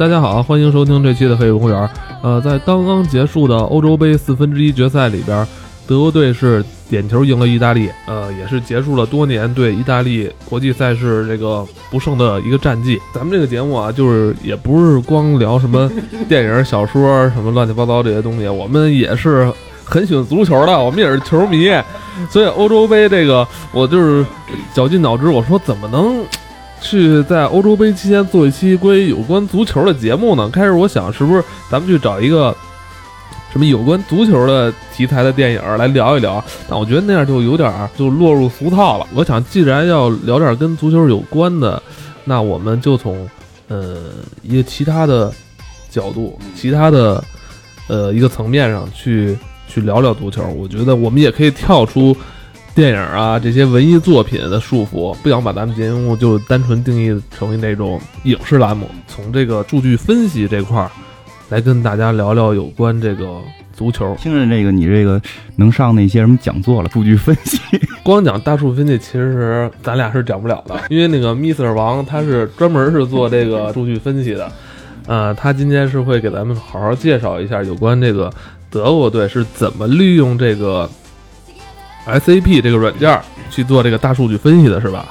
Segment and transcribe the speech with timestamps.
[0.00, 1.90] 大家好，欢迎收听这期的黑公园。
[2.22, 5.46] 呃，在刚刚结束的欧洲杯四分之一决赛里边，
[5.86, 12.98] 德国队是点球赢了意大利，呃，也是结束了多年对意大利国际赛事这个不胜的一个战绩。
[13.14, 15.92] 咱们这个节目啊，就是也不是光聊什么
[16.26, 19.52] 电影、小说什么乱七八糟这些东西，我们也是
[19.84, 21.70] 很喜欢足球的，我们也是球迷。
[22.30, 24.24] 所以欧洲杯这个，我就是
[24.72, 26.24] 绞尽脑汁，我说怎么能。
[26.80, 30.48] 去在欧洲杯期间做一期关于有关足球的节目呢？
[30.50, 32.56] 开始我想是不是咱们去找一个
[33.52, 36.42] 什么有关足球的题材的电影来聊一聊？
[36.68, 39.06] 但我觉得那样就有点就落入俗套了。
[39.14, 41.82] 我想既然要聊点跟足球有关的，
[42.24, 43.28] 那我们就从
[43.68, 43.96] 呃
[44.42, 45.32] 一个其他的
[45.90, 47.22] 角度、其他的
[47.88, 49.36] 呃一个层面上去
[49.68, 50.42] 去聊聊足球。
[50.56, 52.16] 我觉得我们也可以跳出。
[52.72, 58.86] 电影啊，这些文艺作品的束缚，不想把咱们节目就单纯定义成为那种影视栏目。
[59.08, 60.90] 从这个数据分析这块儿，
[61.48, 63.38] 来跟大家聊聊有关这个
[63.74, 64.16] 足球。
[64.20, 65.20] 听着这个，你这个
[65.56, 66.88] 能上那些什么讲座了？
[66.90, 67.58] 数据分析，
[68.04, 74.50] 光讲大数据分析，其实咱俩是讲不了的，因为那个 Mr 王他是专门是做这个数据分析的，
[75.06, 78.32] 呃，他今天是会给咱们好好介绍一下有关这个
[78.70, 80.88] 德国队是怎么利用这个。
[82.18, 83.20] SAP 这个软件
[83.50, 85.06] 去做这个大数据分析的是吧？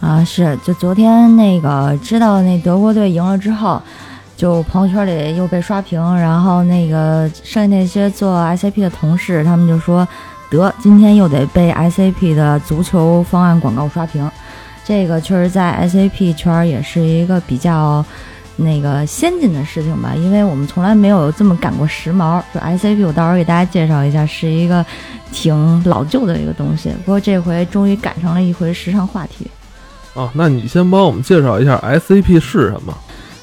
[0.00, 3.80] 啊，是，就昨天那个知道那德国队赢了之后，
[4.36, 10.06] 就朋友圈里又被刷屏，然后那个剩下那些做 SAP 的同事，他们就说
[10.50, 14.28] 得今天又得被 SAP 的足球方案广告刷屏，
[14.84, 18.04] 这个确实在 SAP 圈也是一个比较。
[18.62, 22.42] 那个先进的事情吧，因为我们从来没有这么赶过时髦。
[22.54, 24.84] 就 SAP，我到时候给大家介绍一下，是一个
[25.32, 26.90] 挺老旧的一个东西。
[27.04, 29.46] 不过这回终于赶上了一回时尚话题。
[30.14, 32.96] 哦，那你先帮我们介绍一下 SAP 是什么？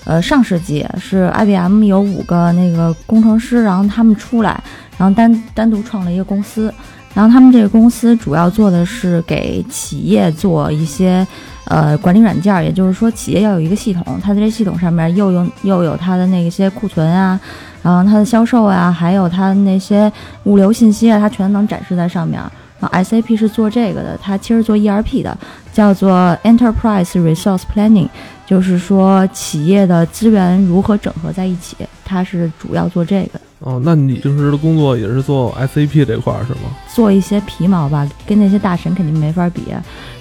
[0.05, 4.63] 呃，上世纪是 IBM 有五个那个工程师，然后他们出来，
[4.97, 6.73] 然后单单独创了一个公司。
[7.13, 11.27] 然后他们这个公司主要做的是给企业做一些。
[11.69, 17.39] 呃，管理软件，也就是说，企业要有一个系统，它在这系统上面又有又有它的那些库存啊，
[17.83, 20.11] 然后它的销售啊，还有它的那些
[20.45, 22.41] 物流信息啊，它全能展示在上面。
[22.79, 25.37] 然后 SAP 是做这个的，它其实做 ERP 的，
[25.71, 28.09] 叫做 Enterprise Resource Planning，
[28.47, 33.39] 就是说企业的资源如何整合在一起，它是主要做这个。
[33.59, 36.71] 哦，那你平时的工作也是做 SAP 这块是吗？
[36.93, 39.63] 做一些皮毛吧，跟那些大神肯定没法比。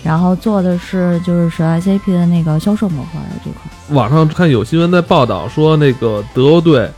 [0.02, 3.94] 然后做的是就是是 SAP 的那个销售模块的这块。
[3.94, 6.90] 网上看有新闻在报道说，那个德国队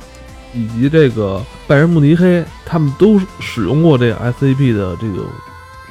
[0.55, 5.27] 以及这个拜仁慕尼黑，他们都使用过这个 SAP 的这个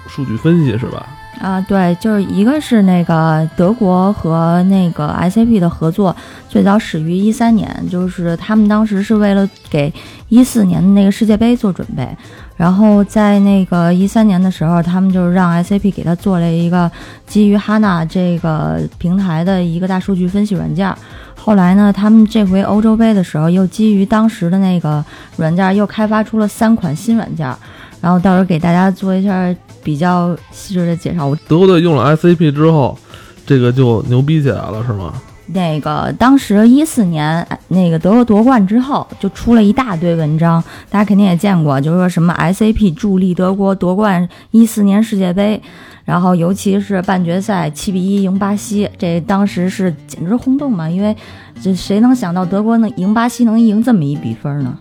[0.08, 1.08] 数据分析，是吧？
[1.40, 6.14] 啊，对，就是一个是那个德国和那个 SAP 的合作，
[6.50, 9.92] 最早始于一三年，就是他们当时是为了给
[10.28, 12.06] 一四年的那个世界杯做准备，
[12.58, 16.92] 然后在那个一三年的时候，他们就是让 SAP 给他做了一个
[17.26, 20.94] 基于哈娜这个平台的一个大数据分析软件。
[21.42, 25.04] 后来呢，他们这回欧洲杯的时候，又基于当时的那个
[25.38, 27.50] 软件，又开发出了三款新软件，
[28.02, 29.56] 然后到时候给大家做一下。
[29.82, 32.96] 比较细致的介绍，我德国队用了 SAP 之后，
[33.46, 35.14] 这个就牛逼起来了，是吗？
[35.48, 45.60] 那个当时一四年那个德国夺冠之后，就出了一大堆文章，大家肯定也见过，就是说什么 SAP 助力德国夺冠一四年世界杯，
[46.04, 51.16] 然后尤其是半决赛七比一赢巴西，这当时是简直轰动嘛，因为
[51.64, 54.78] 这谁能想到德国能赢巴西，能赢这么一比分呢？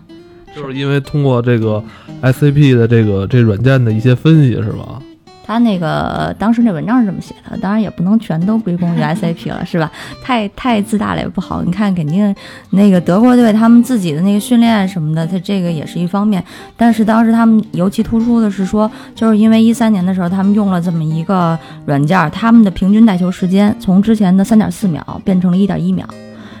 [0.59, 1.81] 就是因为通过这个
[2.21, 5.01] SAP 的这个这软件的一些分析，是吧？
[5.47, 9.89] 他那个当时那文章是这么写的，当然也不能全都归功于 SAP 了，是吧？
[10.21, 11.63] 太太自大了也不好。
[11.63, 12.35] 你看，肯定
[12.71, 16.43] 那个德国队他们自己的那个训练什么的，他这个也是一方面。
[16.75, 26.05] 但是当时他们尤其突出的是说，就是因为一三年的时候他们用了这么一个软件，他们的平均带球时间从之前的三点四秒变成了一点一秒。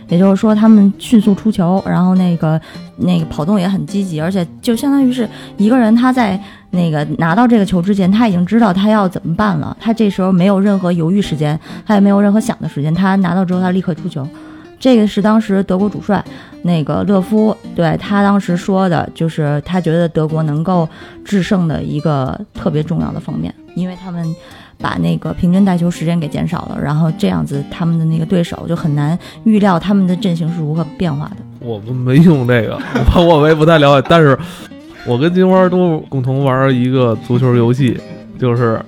[0.09, 2.59] 也就是说，他们迅速出球，然后那个
[2.97, 6.39] 那个跑动也很积极，而且就相当于是一个人他在
[6.71, 14.27] 那个拿到这个球之前，他已经知道他要怎么办了，他这时候没有任何犹豫时间，他也没有任何想的时间，他拿到之后他立刻出球。
[14.79, 16.23] 这个是当时德国主帅
[16.63, 20.87] 那个勒夫对他当时说的，就是他觉得德国能够
[21.23, 24.35] 制胜的一个特别重要的方面，因为他们。
[24.81, 31.37] 把那个平均带球时间给减少了，然后这样子他们的那个对手就很难预料他们的阵型是如何变化的。
[31.59, 32.79] 我们没用这个，
[33.15, 34.37] 我我也不太了解，但是
[35.05, 37.99] 我跟金花都共同玩一个足球游戏，
[38.39, 38.81] 就是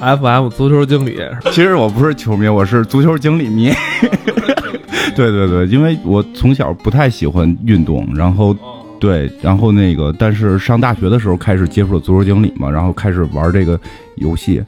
[0.00, 1.18] FM 足球经理。
[1.46, 3.72] 其实我不是球迷，我是足球经理迷。
[5.14, 8.56] 对对对，因为我从小不太喜欢运动，然后
[8.98, 13.78] 对，然后那个，但是上大学的时候开始接触了足球经理嘛，然后开始玩这个
[14.16, 14.62] 游戏，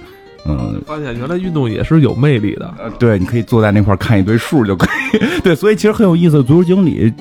[0.46, 2.74] 嗯，发现原来运动也是有魅力的。
[2.78, 5.18] 呃，对，你可以坐在那块儿看一堆数就可以。
[5.42, 7.12] 对，所以其实很有意思，足球经理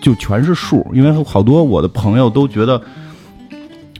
[0.00, 2.80] 就全是数，因为好多我的朋友都觉得。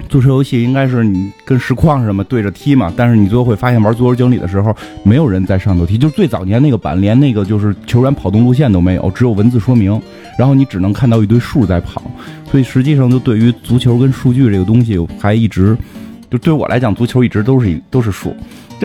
[0.08, 2.90] 足球游戏应该是你跟实况什么，对着踢嘛。
[2.96, 10.00] 但是你最后会发现，玩足球经理的时候，没有人在上头踢，就是最早年那个版，连那个就是球员跑动路线都没有，只有文字说明，
[10.38, 12.00] 然后你只能看到一堆数在跑。
[12.50, 15.76] 所以实际上，就对于足球跟数据这个东西，还一直
[16.30, 18.34] 就对我来讲，足球一直都是一都是数。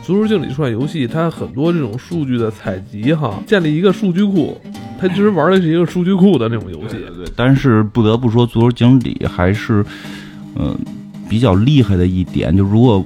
[0.04, 4.60] 足球经理这款游戏，它很多这种数据的采集哈，建立一个数据库，
[5.00, 6.96] 它其实玩的是一个数据库的那种游戏。
[7.16, 9.86] 对，但是不得不说，足球经理还是，
[10.56, 10.78] 嗯。
[11.30, 13.04] 比较厉害的一点，就如果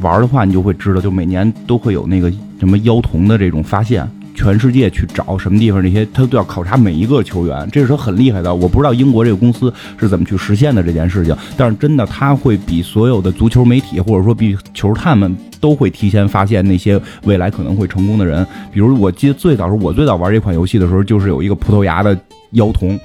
[0.00, 8.54] 玩的话，你就会知道，就每年都会有那个什么妖童的这种发现，全世界去找什么地方这些，他都要考察每一个球员，这是很厉害的。
[8.54, 18.46] 我不知道英国这个公司是怎么去实现的这件事情，但是真的他会比所有的足球媒体或者说比球探们都会提前发现那些未来可能会成功的人。
[18.72, 22.16] 比如我记得最早时候，我最早玩这款游戏的时候，就是有一个葡萄牙的
[22.52, 22.96] 妖童。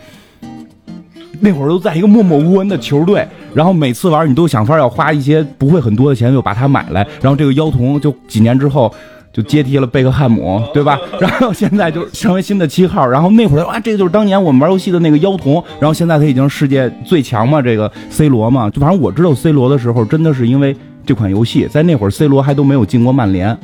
[1.40, 8.94] 那会儿都在一个默默无闻的球队，然后每次玩你都想法要花一些不会很多的钱就把它买来，然后这个妖童就几年之后
[9.34, 10.98] 就接替了贝克汉姆，对吧？
[11.20, 23.58] 然后现在就成为新的七号，然后那会儿啊，这个就是当年我们玩游戏的那个妖童，然后现在他已经世界最强嘛，这个 C 罗嘛，就反正我知道 C 罗的时候，真的是因为这款游戏，在那会儿 C 罗还都没有进过曼联，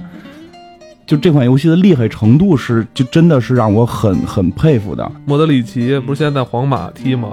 [1.06, 5.12] 就这款游戏的厉害程度是，就真的是让我很很佩服的。
[5.26, 7.30] 莫德里奇不是现在在皇马踢吗？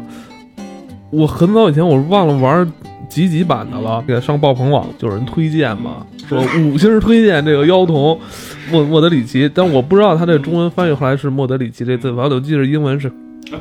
[1.11, 2.71] 我很早以前我忘了玩
[3.17, 8.21] 几几版的了，给他上爆棚网就有人推荐嘛，说五星推荐这个妖童
[8.71, 13.11] 莫莫德里奇，但我不知道他这中文翻译后来是莫德里奇这字，反正我记得英文是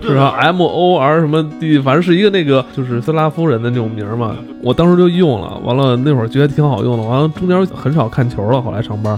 [0.01, 9.17] 是吧？M O R 什么 D，反正是一个那个就是斯拉夫人的那种名嘛，我当时就用了，完了那会儿觉得挺好用的，完了中间很少看球了，后来上班。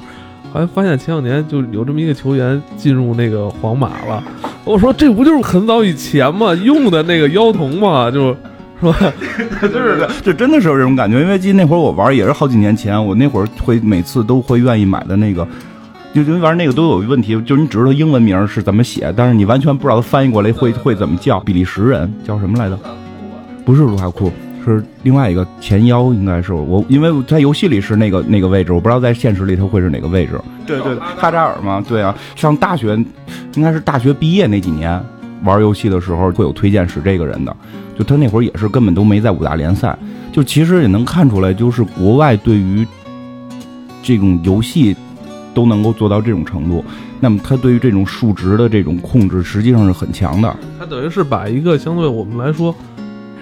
[0.53, 4.23] 后来发现前两年就有这么一个球员进入那个皇马了，
[4.63, 8.33] 我说这不就是很早以前嘛用的那个妖童嘛，就
[8.81, 9.13] 是吧？
[9.59, 11.19] 对对对，这真的是有这种感觉。
[11.19, 15.47] 因为记得那会儿我玩也是好几年前，我那会儿会每次都会愿意买的那个，
[16.13, 21.39] 就因为玩那个都有问题，就是你只知道英文名是怎么写，但是你完全不知道它翻译过来会会怎么叫。
[21.39, 22.79] 比利时人叫什么来着？
[23.65, 24.31] 不是卢卡库。
[24.65, 30.37] 是另外一个前腰，应该是我，因为在游戏里是那个那个位置，我不知道在现实里他会是哪个位置。
[30.65, 32.93] 对对，哈扎尔嘛，对啊，上大学
[33.53, 35.01] 应该是大学毕业那几年
[35.43, 37.55] 玩游戏的时候会有推荐使这个人的，
[37.97, 39.97] 就他那会儿也是根本都没在五大联赛，
[40.31, 42.85] 就其实也能看出来，就是国外对于
[44.01, 44.95] 这种游戏
[45.53, 46.83] 都能够做到这种程度，
[47.19, 50.55] 那么他对于这种数值的这种控制实际上是很强的。
[50.79, 52.73] 他等于是把一个相对我们来说。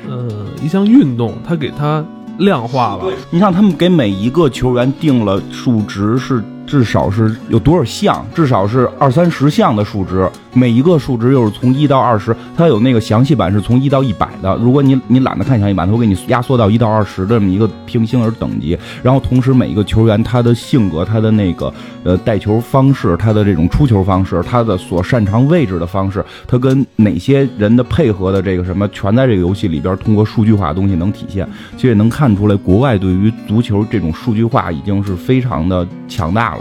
[0.09, 2.06] 呃，一项运动，他给它
[2.38, 3.06] 量化了。
[3.31, 6.44] 你像他们给每一个球员定了数值是。
[6.65, 8.25] 至少是有多少项？
[8.33, 14.55] 至少是二三十项的数值，每一个数值又是从一到二十，它有那个详细版是从一到一百的。
[14.57, 18.77] 如果你你懒得看详细版，它会给你压缩到一到二十这么一个平行而等级。
[19.03, 21.72] 然后同时每一个球员他的性格、他的那个
[22.03, 31.48] 呃带球方式、他的这种出球方式、他的所擅长位置的方式，他跟哪些人的配合的这个什么，全在这个游戏里边通过数据化的东西能体现。
[31.75, 36.54] 其实也能看出来，国外对于足球这种数据化已经是非常的强大。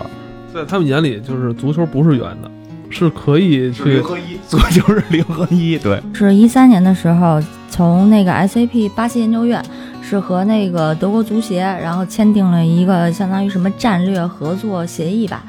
[0.54, 2.48] 在他们眼里，就是足球不是圆的，
[2.88, 5.76] 是可以去零和一，足球是零和一。
[5.76, 9.60] 对， 是一三年的时候，从那个 SAP 巴西研究院
[10.00, 15.42] 是和那个德国足协，然后签订了一个相当于什么战略合作协议吧。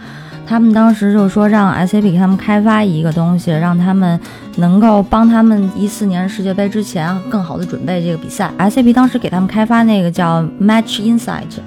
[0.48, 4.20] 他们当时就说让 SAP 给他们开发一个东西，让他们
[4.56, 8.52] 能够帮他们一四年世界杯之前更好的准备这个比赛。
[8.58, 11.60] SAP 当时给他们开发那个叫 Match Insight。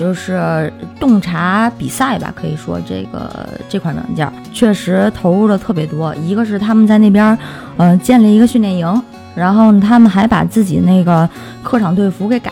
[0.00, 6.14] 就是洞察比赛吧，可以说这个这款软件确实投入了特别多。
[6.16, 7.36] 一个是他们在那边，
[7.76, 9.02] 嗯，建立一个训练营。
[9.34, 11.28] 然后他们还把自己那个
[11.62, 12.49] 客场队服给改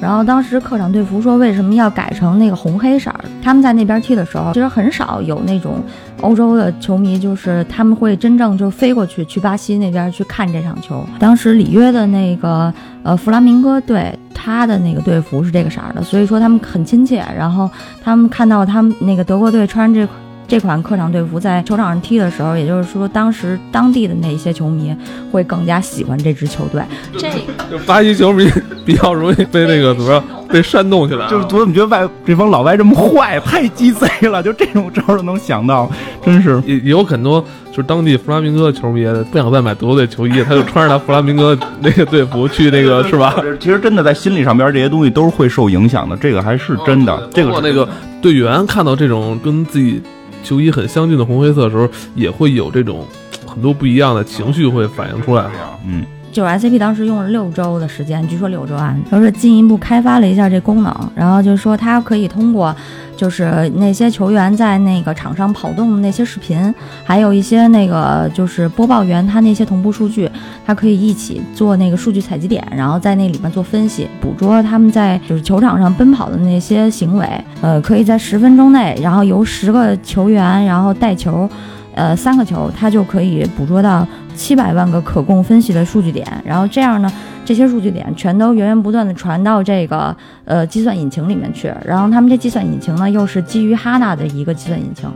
[0.00, 3.12] 然后当时客场队服说为什么要改成那个红黑色？
[3.42, 5.82] 他们在那边踢的时候，其实很少有那种
[6.20, 11.04] 欧洲的球迷，就是他们会真正就飞过去去巴西那边去看这场球。
[11.18, 12.72] 当时里约的那个
[13.02, 17.24] 呃弗拉明戈队，他的那个队服是这个色的，所以说他们很亲切。
[17.36, 17.70] 然后
[18.02, 20.08] 他们看到他们那个德国队穿这。
[20.50, 24.92] 这款客场队服在球场上踢的时候，也就是说，当时当地的那些球迷
[25.30, 26.82] 会更加喜欢这支球队。
[27.16, 27.30] 这
[27.70, 28.50] 就巴西球迷
[28.84, 31.30] 比较容易被那个怎么着被煽动起来了。
[31.30, 35.88] 就是我怎么觉得外这帮老外这么坏， 太鸡贼了，就这种招儿都能想到，
[36.20, 36.60] 真是。
[36.66, 37.40] 也也有很多
[37.70, 43.36] 就是当地弗拉明戈球迷不想再买德国队球衣，他就穿着他弗拉明戈那个队服去那个是吧？
[43.60, 47.30] 其实真的在心理上边这些东西都是会受影响的，这个还是真的。
[47.32, 47.88] 这个那个
[48.20, 50.02] 队员看到这种跟自己
[50.42, 53.06] 球衣很相近的红黑色的时候，也会有这种
[53.46, 55.50] 很多不一样的情绪会反映出来。
[55.86, 62.74] 嗯，就是 SCP 当时用了六周的时间，据说六周啊，说是进一步开发了一下这功能，然后就说它可以通过，
[63.16, 66.72] 就是那些球员在那个场上跑动的那些视频，
[67.04, 70.30] 还有一些那个就是播报员他那些同步数据，
[70.64, 77.26] 它可以一起做那个数据采集点，然后在那里面做分析，捕捉他们在就是球场上奔跑的那些行为，
[77.60, 81.50] 呃，可以在十分钟内，然后由十个球员然后带球。
[81.94, 87.12] 呃，三个球，它就可以捕捉到七百万个可供分析的数据点，然后这样呢，
[87.44, 95.10] 这些数据点全都源源不断的传到这个呃计算引擎里面去，然后他们这计算引擎呢，又是基于哈娜的一个计算引擎，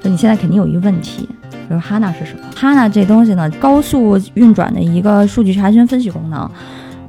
[0.00, 1.28] 就你现在肯定有一个问题，
[1.68, 2.40] 就是哈娜是什么？
[2.54, 6.48] 哈娜这东西呢，高速运转的一个数据查询分析功能。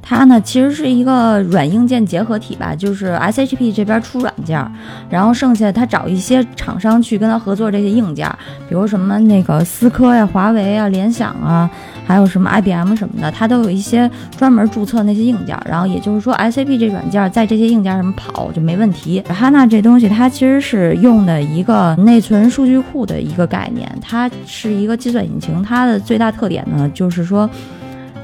[0.10, 4.66] 它呢，其实是一个软硬件结合体吧，就是 SHP 这边出软件，
[5.10, 8.26] 然后剩下它找一些厂商去跟它合作这些硬件，
[8.70, 11.70] 比如什么那个思科呀、华为啊、联想啊，
[12.06, 15.60] 还有什么 IBM 什么的，它都有一些专门注册那些硬件。
[15.66, 19.22] 然后也就是说，SCP 这软件在这些硬件上跑就没问题。
[19.28, 27.50] 哈娜这东西它其实是用的一个内存数据库的一个概念，它是一个计算引擎，它的最大特点呢就是说。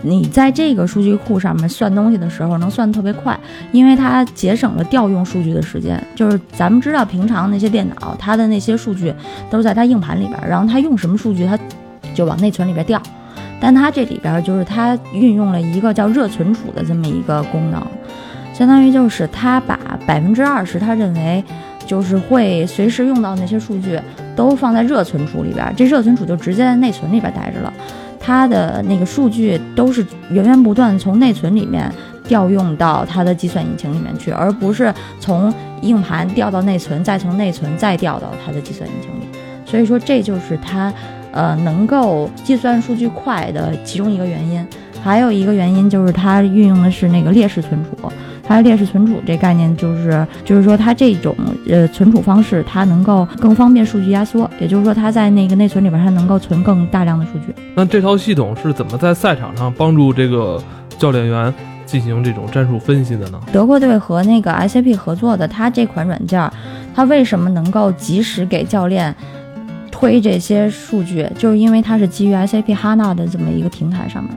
[0.03, 3.39] 你在这个数据库上面算东西的时候，能算得特别快，
[3.71, 6.01] 因为它节省了调用数据的时间。
[6.13, 9.13] 就是咱们知道，平常那些电脑，它的那些数据
[9.49, 11.57] 都是在它硬盘里边，然后它用什么数据，它
[12.13, 13.01] 就往内存里边调。
[13.59, 17.81] 但它这里边就是它运用了一个叫热存储的这么一个功能，
[18.53, 21.41] 相当于就是它把百分之二十，它认为
[21.87, 23.97] 就是会随时用到那些数据，
[24.35, 25.73] 都放在热存储里边。
[25.77, 27.71] 这热存储就直接在内存里边待着了。
[28.25, 31.91] 它的那个数据都是源源不断从内存里面
[32.23, 39.25] 调用到它的计算引擎里面去，而不是从硬盘调到内存，再从内存再调到它的计算引擎里。
[39.65, 40.93] 所以说，这就是它
[41.33, 44.65] 呃能够计算数据快的其中一个原因。
[45.03, 48.09] 还有一个原因就是它运用的是那个列式存储。
[48.45, 51.35] 它列式存储这概念就是，就是说它这种
[51.67, 57.55] 呃存储方式，它能够更方便数据压缩，也就是说它在那个内存里边，它能够存更大量的数据。
[57.73, 60.61] 那这套系统是怎么在赛场上帮助这个
[60.97, 61.53] 教练员
[61.85, 63.39] 进行这种战术分析的呢？
[63.51, 66.51] 德国队和那个 SAP 合作的，它这款软件，
[66.93, 69.15] 它为什么能够及时给教练
[69.89, 71.25] 推这些数据？
[71.37, 74.31] 就是因为它是基于 SAP HANA 的这么一个平台上面。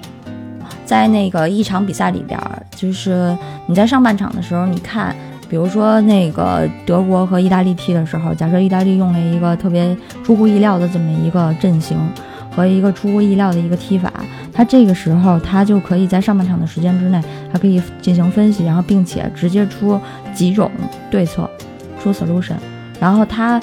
[0.86, 2.40] 在那个一场比赛里边，
[2.74, 5.14] 就是你在上半场的时候，你看，
[5.50, 11.98] 比如说那个德国和意大利踢的时候，假设意大利用了一个特别出乎意料的这么一个阵型
[12.54, 14.12] 和一个出乎意料的一个踢法，
[14.52, 17.20] 他这个时候他就可以在上半场的时间之内，
[17.52, 20.00] 他可以进行分析，然后并且直接出
[20.32, 20.70] 几种
[21.10, 21.50] 对策，
[22.00, 22.54] 出 solution，
[23.00, 23.60] 然后他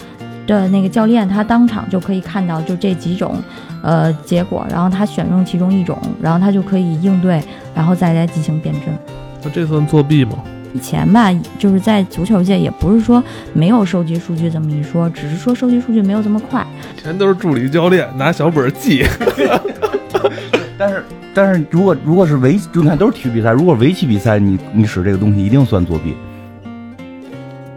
[0.48, 3.36] 的那个教练他当场就可以看到就这几种。
[3.82, 7.44] 呃，结果，然后他选中其中一种，然后他就可以应对，
[7.76, 8.84] 然后再来进行辩证。
[9.44, 10.38] 那这算作弊吗？
[10.74, 13.22] 以前吧，就是在足球界，也不是说
[13.52, 16.66] 没有收集数据这么一说，只是说收集数据没有这么快。
[16.96, 19.04] 全都是助理教练拿小本记。
[20.80, 26.16] 但是，但是如果如果是围，你看都是体育比赛，如果围棋比赛，你你使这个东西一定算作弊。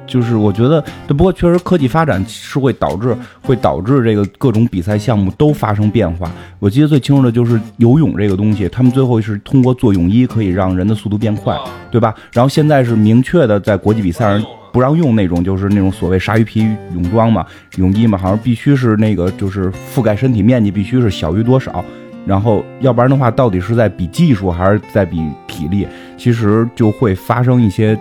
[0.07, 6.31] 就是我觉得，不过确实科技发展是会导致会导致这个各种比赛项目都发生变化。
[6.59, 11.59] 我记得最清楚的就是游泳这个东西，他们最后是通过做泳衣可以让人的速度变快，
[11.91, 12.15] 对吧？
[12.33, 16.61] 然后现在是明确的在国际比赛上不让用那种就是那种所谓鲨鱼皮
[16.95, 17.45] 泳装嘛，
[17.77, 21.85] 泳衣嘛，好像必须是那个就是覆盖身体面积必须是小于多少，
[22.25, 25.87] 然后要不然的话，到底是在比技术还是在比体力？
[26.17, 27.99] 其实就会发生一些。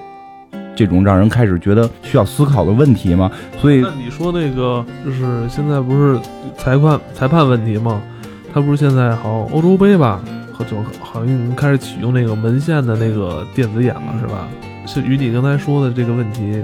[0.75, 3.31] 这种让人开始觉得需要思考的问题吗？
[3.59, 6.19] 所以，那你说那个就是现在不是
[6.57, 8.01] 裁判裁判问题吗？
[8.53, 10.21] 他不是现在好欧洲杯吧？
[10.69, 14.47] 就好像开始启用那个门线的那个电子眼了，是吧？
[14.85, 16.63] 是与你刚才说的这个问题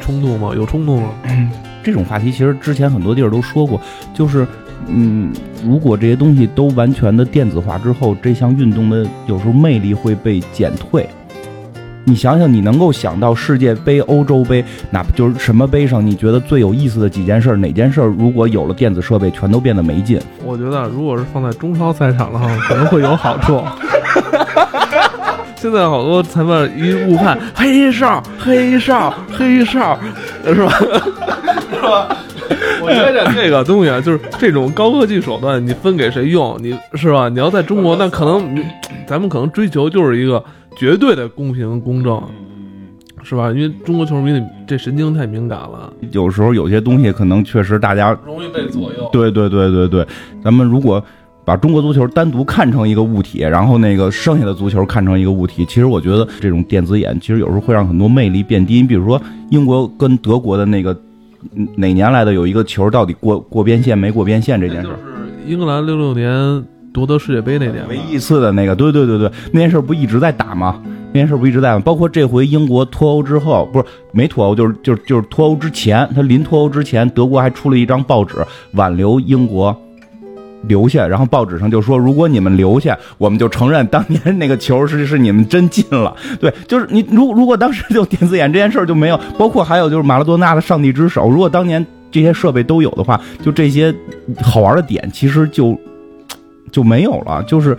[0.00, 0.52] 冲突吗？
[0.54, 1.10] 有冲突吗？
[1.84, 3.80] 这种话题其实之前很多地儿都说过，
[4.12, 4.46] 就是
[4.88, 5.32] 嗯，
[5.64, 11.08] 如果这些东西都完全的电子化之后，这项运动的有时候魅力会被减退。
[12.04, 20.20] 你想想，你能够想到世界杯、欧洲杯，哪怕就是什么杯上，你觉得最有意思的几件事，哪件事如果有了电子设备，全都变得没劲？
[20.44, 23.62] 我觉得，如果是放在中超赛场的话，可能会有好处。
[25.56, 29.96] 现在好多裁判一误判，黑哨，黑哨，黑哨，
[30.44, 30.72] 是吧？
[31.72, 32.16] 是吧？
[32.82, 37.28] 我觉得这个东西啊，就是这种高科技手段，你分给谁用，你是吧？
[37.28, 38.60] 你要在中国，那可能
[39.06, 40.42] 咱们可能追求就是一个
[40.76, 42.22] 绝对的公平公正，
[43.22, 43.50] 是吧？
[43.50, 49.08] 因为中国球迷这神经太敏感了，有时候有些东西可能确实大家容易被左右。
[49.12, 50.06] 对对对对对，
[50.42, 51.02] 咱们如果
[51.44, 58.76] 把中国足球单独看成一个物体，然后那个剩下的足球看成一个物体，其实我觉得这种电子眼其实有时候会让很多魅力变低。
[58.76, 60.96] 你比如说英国跟德国的那个
[61.54, 70.80] 嗯哪年来的有一个球到底过过边线没过边线这件事儿，就是英格兰六六年夺得世界杯那年吧，唯一一次的那个，对对对对，那件事不一直在打吗？
[71.14, 71.82] 那件事不一直在吗？
[71.84, 78.36] 包括这回英国脱欧之后，不是没脱欧，就是就是就是脱欧之前，他临脱欧之前，德国还出了一张报纸
[78.72, 79.76] 挽留英国
[80.68, 86.14] 留下，然后报纸上就说，如果你们留下，我们就承认当年那个球是是你们真进了。
[86.40, 93.94] 对，就是你如 如果当时就电子眼这件事就没有，包括还有就是马拉多纳的上帝之手，如果当年这些设备都有的话，就这些
[94.42, 95.78] 好玩的点其实就
[96.72, 97.76] 就没有了，就是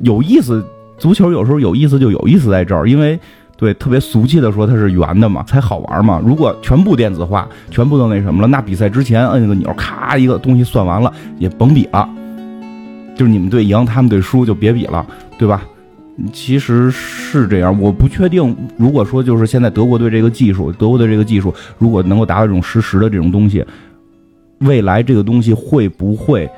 [0.00, 0.64] 有意思。
[0.96, 3.16] 足球有时候有意思就有意思在这儿，因为
[3.56, 6.20] 对特别俗气的说它是圆的嘛，才好玩嘛。
[6.24, 12.08] 如果全部电子化，全部都那什么了，那比赛之前摁个钮，咔一个东西算完了，也甭比了。
[13.14, 15.06] 就是你们队赢，他们队输就别比了，
[15.38, 15.62] 对吧？
[16.32, 18.56] 其实是这样，我不确定。
[18.76, 23.64] 如果说就是现在德国队这个技术，德国队这个技术如果能够达到这种实时的这种东西，
[24.58, 26.50] 未来这个东西会不会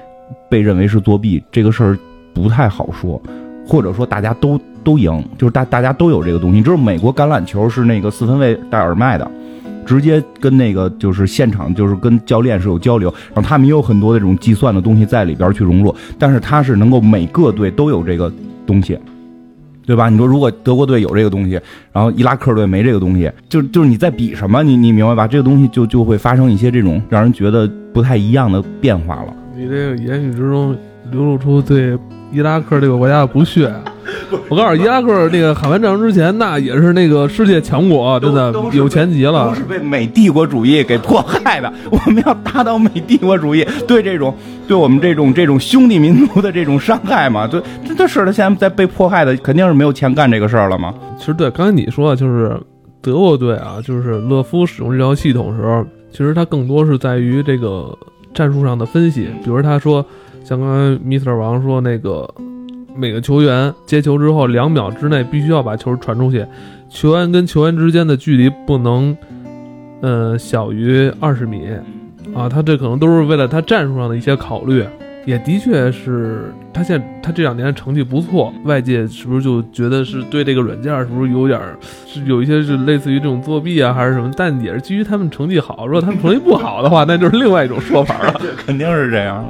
[0.51, 1.43] 被认为是作弊？
[1.51, 1.99] 这个事儿
[2.35, 3.23] 不太好说。
[3.67, 6.57] 或者说大家都都赢，就是大大家都有这个东西。
[6.57, 9.31] 你知道美国橄榄球是那个四分卫戴耳麦的，
[9.87, 15.95] 直接跟那个就是现场就是跟教练是有交流，然后他们也有很多的这种计算的东西在里边去融入。
[16.19, 18.33] 但是他是能够每个队都有这个
[18.67, 18.99] 东西，
[19.87, 20.09] 对吧？
[20.09, 21.61] 你说如果德国队有这个东西，
[21.93, 24.65] 然后伊拉克队没这个东西，就就是你在比什么？
[24.65, 25.29] 你你明白吧？
[25.29, 29.37] 这个东西就就会发生一些这种让人觉得不太一样的变化了。
[29.61, 30.75] 你这个言语之中
[31.11, 31.95] 流露出对
[32.33, 33.71] 伊拉克这个国家的不屑。
[34.49, 39.55] 我告诉你，伊拉克那个海湾战争之前，那也是那个世界强国，真的有钱极了都。
[39.55, 41.71] 是被美帝国主义给迫害的。
[41.93, 44.35] 我们要打倒美帝国主义，对这种
[44.67, 47.47] 对我们这种这种兄弟民族的这种伤害嘛？
[47.47, 50.95] 对，这这是他现在在被迫害的，肯定是没有钱干这个事儿了嘛？
[51.19, 52.59] 其实对，刚才你说的就是
[53.03, 57.97] 德国队啊，就是勒夫使用这套系统的时候，其实他更多是在于这个
[58.35, 59.29] 战术上的分析。
[59.45, 60.05] 比如他说，
[60.45, 61.37] 像刚才 Mr.
[61.37, 62.29] 王说那个，
[62.97, 66.45] 每个球员接球之后两秒之内必须要把球传出去，
[66.89, 69.17] 球员跟球员之间的距离不能，
[70.01, 71.69] 呃，小于二十米。
[72.35, 74.85] 啊，他这可能都是为了他战术上的一些考虑，
[75.27, 84.31] 也的确是他现在他这两年成绩不错，外界是不是就觉得是对这个软件是不是有点儿是有一些是类似于这种作弊啊，还是什么？
[84.37, 88.41] 但也是基于他们成绩好，如果他们成绩不好的话，那就是另外一种说法了。
[88.67, 89.45] 肯定是这样。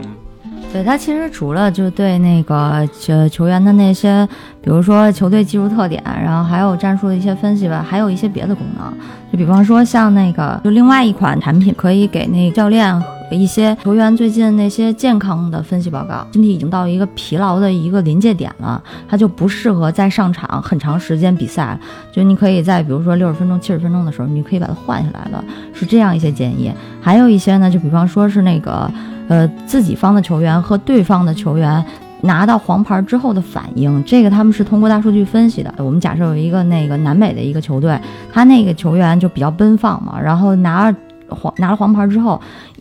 [0.73, 4.25] 对他其实除了就对那个球球员的那些，
[4.63, 8.93] 比如说球队技术特点，然后还有战术的一些分析吧，还有一些别的功能。
[9.33, 16.27] 就比方说像那个，就另外一款产品可以给那教练和一些球员最近那些健康的分析报告。
[16.33, 21.79] 身体已经到一个疲劳的一个临界点了，他就不适合再上场很长时间比赛。
[22.13, 26.73] 就你可以在比如说六十分钟、七十分钟的时候，你就可以把它换下来了，是这样一些建议。
[27.01, 28.91] 还有一些呢，就比方说是那个。
[29.29, 31.85] 呃，自己方的球员和对方的球员
[32.23, 35.73] 拿到黄牌之后的反应，这个他们是通过大数据分析的。
[35.77, 37.97] 我们假设有一个那个南美的一个球队，
[38.33, 40.93] 他那个球员就比较奔放嘛，然后拿
[41.29, 42.41] 黄拿了黄牌之后，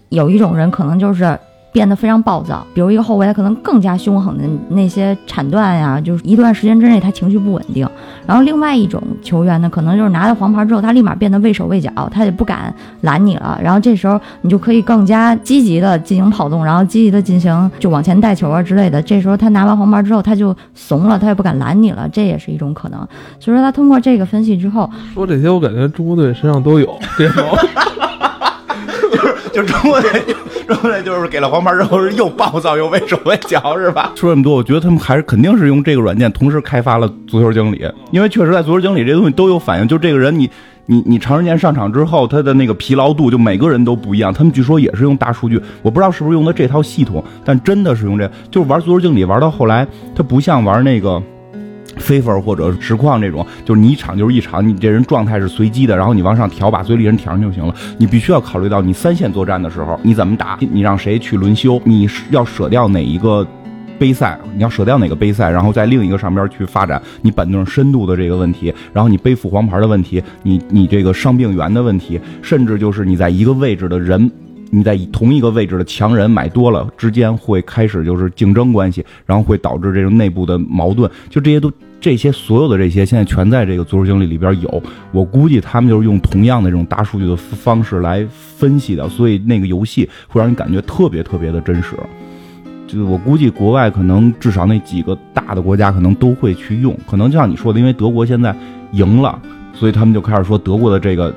[0.09, 1.37] 有一种人可能就是。
[1.71, 7.87] 变得非常暴躁，比如一个后卫，他可能更加凶狠的那些铲断呀，就是一段时间之内他情绪不稳定。
[8.25, 13.59] 然后另外一种球员呢，可能就是拿到黄牌之后，他立马变得畏手畏脚，他也不敢拦你了。
[13.63, 18.99] 然后这时候你就可以更加积极的进行跑动，然后积极的进行就往前带球啊之类的。
[18.99, 22.99] 这时候他拿完黄牌之后，他就怂了，他也不敢拦你了，这也是一种可能。
[23.39, 27.45] 所以说他通过这个分析之后，说这些，我感觉中国队身上都有这种。
[29.49, 30.09] 就中国队，
[30.67, 34.12] 中国队就是给了黄牌之后是又暴躁又畏手畏脚，是吧？
[34.15, 39.88] 说这么多，我觉得他们还是肯定是用这个软件同时开发了足球经理，因为确实在足球经理这东西都有反应。
[39.88, 40.49] 就这个人，你
[40.85, 44.33] 你你长时间上场之后，他的那个疲劳度，就每个人都不一样。
[44.33, 51.21] 他们据说也是用大数据，我不知道是不是用的这套系统，但真的是用这，就是玩足球经理玩到后来，他不像玩那个。
[51.99, 57.75] 飞分或者实况这种，就是你一场就是一场，你这人状态是随机的，然后你往上调，把最厉害人调上就行了。
[57.97, 63.45] 你必须要考虑到你三线作战的时候你怎么打，你让谁去轮休，你要舍掉哪一个
[63.99, 74.31] 杯赛，你要舍掉哪个杯赛，然后在另一个上边去发展你板凳深度的这个问题，然后你背负黄牌的问题，你你这个伤病员的问题，甚至就是你在一个位置的人，
[74.71, 81.69] 你在同一个位置的强人买多了之间会开始就是竞争关系，然后会导致这种内部的矛盾，就这些都
[82.01, 84.81] 这些所有的这些现在全在这个足球经理里边有，
[85.12, 91.95] 我估计他们就是用同样的这种大数据的方式来分析的，所以那个游戏会让你感觉特别特别的真实。
[92.88, 98.55] 就我估计，国外可能至少那几个大的国家可能都会去用，可能就像你说的，因为德国现在
[98.93, 99.39] 赢了，
[99.73, 101.31] 所以他们就开始说德国的这个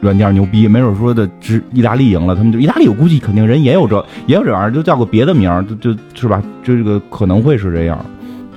[0.00, 0.68] 软件牛逼。
[0.68, 7.98] 没准说的只意大利赢了，他们就意大利，我估计肯定人也有这也有这玩意儿，就叫个别的名儿，就就是吧，就这个可能会是这样。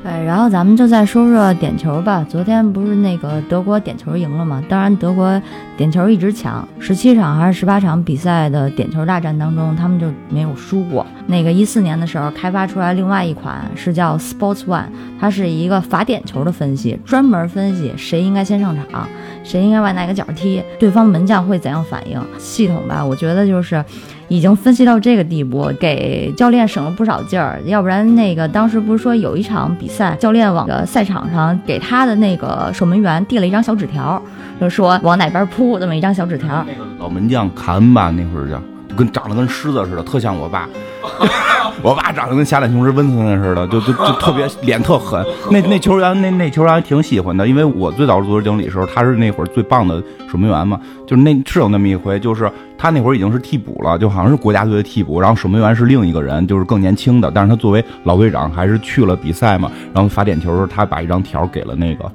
[0.01, 2.25] 对，然后咱们就再说说点球吧。
[2.29, 4.63] 昨天不是那个德国点球赢了吗？
[4.69, 5.41] 当然，德国
[5.75, 11.05] 点球一直强，十七场还是十八场比赛的点球大战当中，他们就没有输过。
[11.27, 14.85] 那个一四年的时候开发出来另外一款是叫 Sports One，
[15.19, 19.05] 它是一个罚点球的分析，专门分析谁应该先上场，
[19.43, 22.17] 谁应该往哪个角踢，对方门将会怎样反应。
[22.37, 23.83] 系统吧，我觉得就是。
[24.29, 27.59] 已经分析到这个地步，给教练省了不少劲儿。
[27.65, 34.21] 要不然，那个当时不是说有一场比赛，教练往个赛场上给他的那个守门员递了一张小纸条，
[34.61, 36.63] 就说往哪边扑，这么一张小纸条。
[36.67, 38.61] 那个老门将卡恩吧，那会儿叫，
[38.97, 40.67] 跟长得跟狮子似的，特像我爸。
[41.81, 45.25] 我爸长得跟侠胆雄狮温森似的，就就就特别脸特狠。
[45.49, 50.77] 那那球员那那球员还挺喜欢的，因为我最早是足球经理的时候，他是那会儿最棒的守门员嘛。
[51.07, 57.31] 就是那是有那么一回，就是他那会儿已经是替补了，就好像是国家队的替补，然后守门员是另一个人，就是更年轻的。
[57.33, 59.71] 但是他作为老队长，还是去了比赛嘛。
[59.93, 62.11] 然后罚点球的时候，他把一张条给了那个。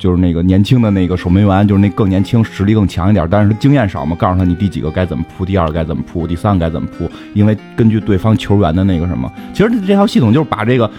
[0.00, 4.16] 就是那个年轻的那个守门员，就是那更年轻、实力更强一点，但是经验少嘛。
[4.16, 10.90] 告诉他你第几个该怎么扑，第二该怎么扑，第三该怎么扑，因为根据对方球员的那个什么，其实这套系统就是把这个。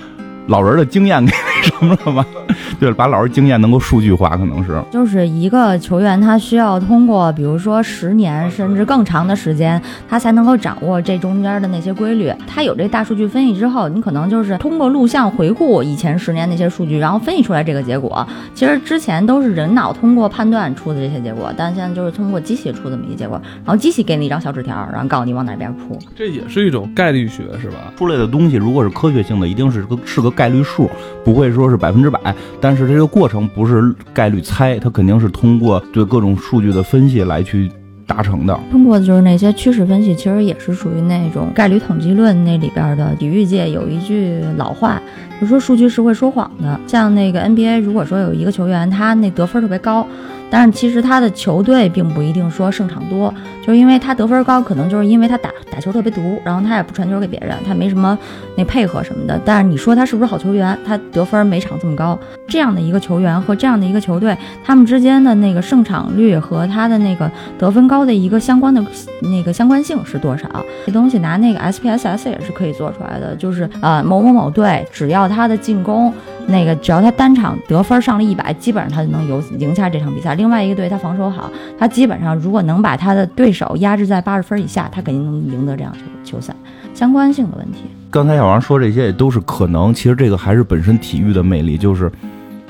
[0.48, 1.32] 老人的经验给
[1.80, 2.26] 什么了吗？
[2.80, 12.34] 对，把老师经验能够数据化，可能是就是一个球员，他需要通过比如说十年甚至更长的时间，他才能够掌握这中间的那些规律。
[12.48, 18.28] 他有这大数据分析之后，你可能就是通过录像回顾以前十年那些数据，然后分析出来这个结果。
[18.56, 26.00] 其实之前都是人脑通过判断出的这些结果，但现在就是通过机器出这么一结果，然后机器给你一张小纸条，然后告诉你往哪边扑。
[26.16, 27.94] 这也是一种概率学，是吧？
[27.96, 30.32] 出来的东西如果是科学性的，一定是个是个。
[30.32, 30.90] 概率数
[31.26, 32.20] 不会说是百分之百，
[32.60, 37.70] 但是这个过程不是概率猜，它肯定是通过对各种数据的分析来去
[38.08, 38.60] 达成的。
[38.72, 43.16] 通过就是那些趋势分析，其实也是属于那种概率统计论那里边的。
[43.16, 45.02] 体育界有一句老话，
[45.40, 46.80] 就说数据是会说谎的。
[46.88, 50.06] 像那个 NBA，如果说有一个球员他那得分特别高。
[50.52, 53.34] 但是其实他的球队并不一定说胜场多，
[53.66, 58.18] 就是因为他得分高，可能就是因为他打打球特别毒，然后他也不传球给别人，他没什么
[58.58, 59.40] 那配合什么的。
[59.46, 60.78] 但是你说他是不是好球员？
[60.86, 68.84] 他得分每场这么高，这样的一个球员和这样的一个球队，他们之间的那个胜场率和他的那个得分高的一个相关的
[69.22, 70.48] 那个相关性是多少？
[70.86, 76.14] 这东西拿那个 SPSS 也是可以做出来的，就是呃某某某队只要他的进攻。
[76.48, 80.36] 那个只要他单场得分上了一百，基本上他就能赢赢下这场比赛。
[80.36, 86.54] 另外一个队他防守好，他基本上如果能把他的对手压制在八十分以下，他肯定能赢得这场球球赛。
[86.94, 87.84] 相关性的问题。
[88.10, 92.12] 刚才小王说这些也都是可能，其实这个还是本身体育的魅力，就是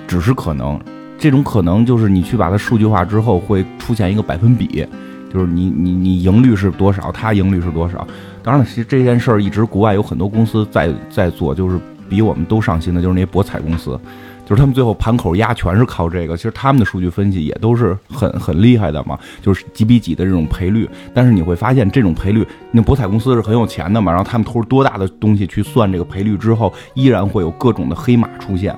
[0.07, 0.79] 只是可能。
[1.17, 4.87] 这种可能就是你去把它数据化之后，会出现一个百分比，
[5.33, 8.05] 就是你你你赢率是多少，他赢率是多少。
[8.43, 11.79] 当然了，其实这件事儿一直国外有很多公司在在做，就是。
[12.11, 13.97] 比我们都上心的就是那些博彩公司，
[14.45, 16.35] 就是他们最后盘口压全是靠这个。
[16.35, 20.89] 其实他们的数据分析也都是很很厉害的嘛，就是几比几的这种赔率。
[21.13, 28.77] 但是你会发现，这种赔率，那博彩公司是很有钱的嘛，然后他们投入多大的东西去算这个赔率之后，依然会有各种的黑马出现。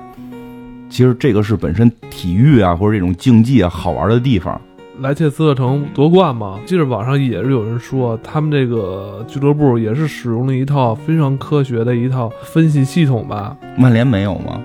[0.88, 4.60] 其实这个是本身体育啊或者这种竞技啊好玩的地方。
[5.00, 13.56] 莱切斯特城夺冠嘛，记得网上也是有人说，他们这个俱乐部也是使用了一套非常科学的一套分析系统吧？
[13.76, 14.60] 曼联没有吗？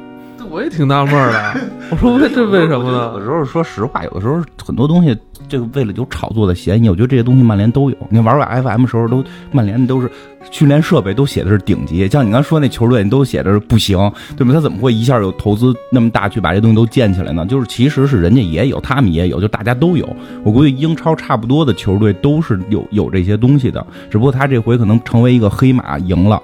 [0.49, 1.53] 这我也挺纳闷的。
[1.91, 3.11] 我说为这为什么呢？
[3.13, 5.15] 有的时候说实话，有的时候很多东西。
[5.47, 7.97] 这个为了有炒作的嫌疑，我觉得这些东西曼联都有。
[8.09, 10.11] 你玩玩 FM 时候，都曼联都是
[10.51, 13.97] 训练设备都写的是顶级，像你刚说那球队，你都写的是不行，
[14.37, 14.53] 对吧？
[14.53, 17.43] 他怎么会一下有投资那么大去把这东西都建起来呢？
[17.47, 20.07] 就是其实是人家也有，他们也有，就大家都有。
[20.43, 26.39] 我估计英超差不多的球队都是有有这些东西的，只不过他这回可能成为一个黑马赢了，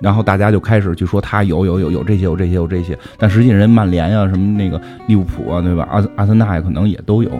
[0.00, 5.88] 然后大家就开始去说他有有有有这些有这些有这些，但实际人曼联啊什么那个利物浦啊，对吧？
[5.90, 7.30] 阿阿森纳可能也都有。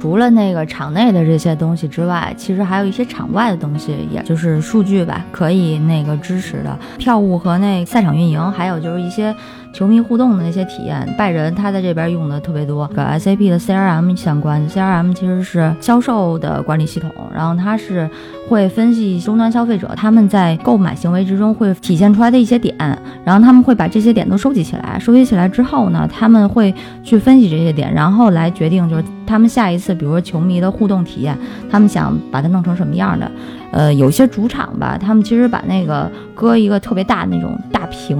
[0.00, 9.34] 除了那个场内的这些东西之外，其实还有一些场外的东西，也就是数据吧，可以那个支持的票务和那赛场运营，还有就是一些。
[9.74, 14.66] 球迷互动的那些体验，拜仁他在这边用的特别多，跟 SAP 的 CRM 相关。
[14.68, 18.08] CRM 其实是销售的管理系统，然后它是
[18.48, 22.76] 会分析终端消费者他们在购买行为之中会体现出来的一些点，
[23.24, 24.96] 然后他们会把这些点都收集起来。
[25.00, 31.36] 收集起来之后呢，他们会去分析这些点，然后来决定就是他们下一次，比如说球迷的互动体验，
[31.68, 33.28] 他们想把它弄成什么样的。
[33.72, 38.16] 呃，有些主场吧，他们其实把那个搁一个特别大那种大屏。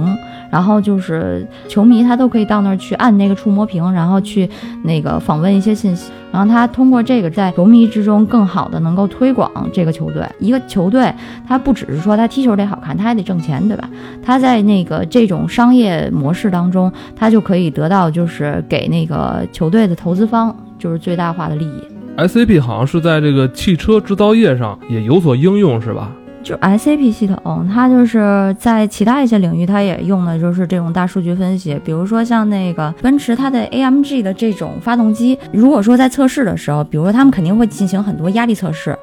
[0.49, 4.49] 然后就是球迷，他都可以到那儿去按那个触摸屏，然后去
[4.83, 6.11] 那个访问一些信息。
[6.31, 10.27] 然后他通过这个，在球迷之中更好的能够推广这个球队。
[10.39, 11.13] 一个球队，
[11.47, 13.89] 他不只是说他踢球得好看，他还得挣钱，对吧？
[14.21, 21.81] 他在那个这种商业模式当中，他就可以得到就是给那个球队的投资方就是最大化的利益。
[22.17, 26.11] SAP 好像是在这个汽车制造业上也有所应用，是吧？
[26.45, 31.81] 就 SAP 系统，它就是在其他一些领域，它也用的就是这种大数据分析。
[31.83, 38.95] 比如说像那个奔驰，它的 AMG 的这种发动机，如果说在测试的时候，比如说他们肯定会进行很多压力测试。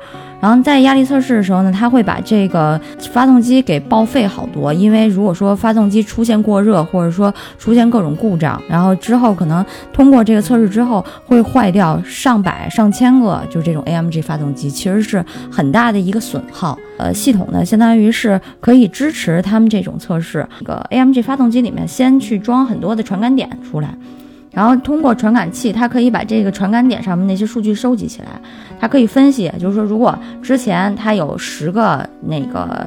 [0.42, 2.78] 然后在压力测试的时候呢，他会把这个
[3.12, 16.76] 发动机给报废好多，因为如果说发动机出现过热，或者说出现各种故障，然后之后可能通过这个测试之后会坏掉上百上千个，就这种 AMG 发动机，其实是很大的一个损耗。
[16.98, 20.44] 呃，系统呢，相当于是可以支持他们这种测试。
[20.58, 23.96] 这个 AMG 发动机里面先去装很多的传感点出来。
[24.52, 28.28] 然后通过传感器，它可以把这个传感点上面那些数据收集起来，
[28.78, 32.86] 它可以分析，就是说，如果之前它有十个那个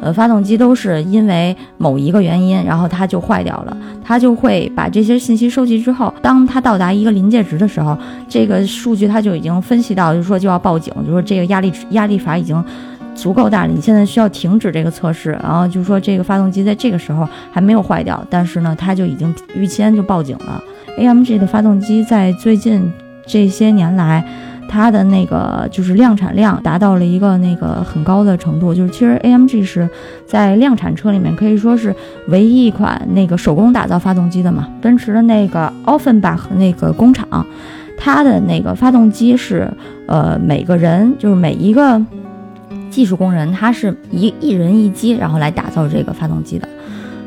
[0.00, 3.74] 呃发动机都是因为某一个原因，然后它就坏掉了，
[4.04, 7.96] 它就会把这些信息收集之后，当它到达一个临界值的时候，
[8.28, 12.62] 这个数据它就已经分析到，就是说就要报警，就是说这个压力压力阀已经
[13.14, 20.62] 足够大了，你现在需要停止这个测试，然后就是说这个发动机在这个时候还没有坏掉，但是呢，它就已经预先就报警了。
[20.98, 22.92] AMG 的发动机在最近
[23.26, 24.24] 这些年来，
[24.68, 28.74] 它的那个就是量产量达到了一个那个很高的程度。
[28.74, 29.88] 就是其实 AMG 是
[30.26, 31.94] 在量产车里面可以说是
[32.28, 34.68] 唯一一款那个手工打造发动机的嘛。
[34.80, 37.46] 奔驰的那个 Offenbach 那个工厂，
[37.98, 39.70] 它的那个发动机是
[40.06, 42.00] 呃每个人就是每一个
[42.90, 46.66] 技术工人，他是一一人一机，然后来打造这个发动机的。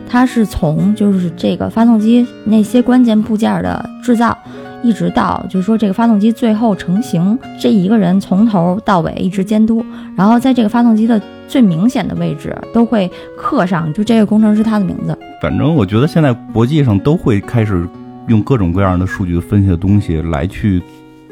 [0.10, 4.36] 它是从就是这个发动机那些关键部件的制造，
[4.84, 9.86] 一直到就是说这个发动机最后成型，这一个人从头到尾一直监督，
[10.18, 15.18] 然后在这个发动机的最明显的位置都会刻上就这个工程师他的名字。
[15.42, 17.88] 反正我觉得现在国际上都会开始
[18.28, 20.82] 用各种各样的数据分析的东西来去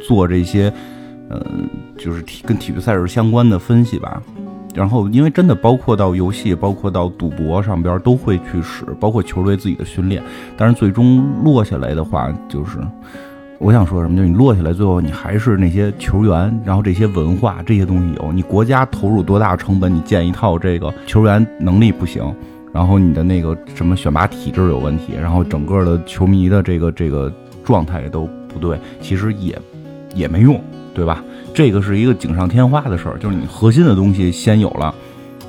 [0.07, 0.71] 做这些，
[1.29, 1.45] 呃，
[1.97, 4.21] 就是体跟体育赛事相关的分析吧。
[4.77, 10.21] 然后，因为真的包括到游戏，包括到赌博上边都会去使，包括球队自己的训练。
[10.55, 12.77] 但是最终落下来的话，就是
[13.57, 18.31] 我想说什么，就是你落下来，最后你还是那些球员，然后这些文化这些东西有。
[18.31, 22.23] 你国家投入多大成本，你建一套这个球员能力不行，
[22.71, 27.33] 然后你的那个什么选拔体制有问题，然后整个的球迷的这个这个
[27.65, 29.59] 状态也都不对，其实也
[30.13, 30.61] 也没用，
[30.93, 31.23] 对吧？
[31.57, 34.93] 这个是一个锦上添花的事儿，就是你核心的东西先有了，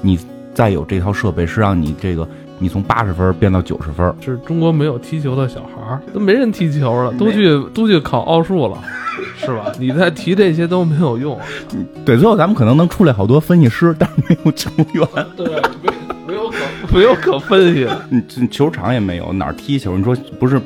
[0.01, 0.18] 你
[0.55, 2.27] 再有这套设备是让你这个
[2.59, 4.11] 你从八十分变到九十分。
[4.25, 8.83] 是中国没有踢球的小孩儿，都没人踢球了，都去都去考奥数了，
[9.37, 9.71] 是吧？
[9.79, 11.38] 你再提这些都没有用。
[12.07, 15.07] 对，最后咱们可能能出来好多分析师，但是没有球员。
[15.37, 15.47] 对，
[15.83, 15.92] 没
[16.27, 16.57] 没有可
[16.90, 17.87] 没有可分析。
[18.09, 19.99] 你球场也没有，哪儿踢球？
[19.99, 20.59] 你说不是？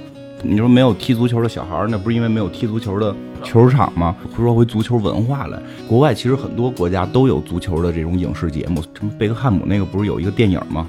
[0.44, 4.16] 你说没有踢足球的小孩儿，那不是因为没有踢足球的球场吗？
[4.36, 10.88] 说回足球文化来，国外其实很多国家都有足球的这种影视节目，什么贝克汉姆那个不是有一个电影吗？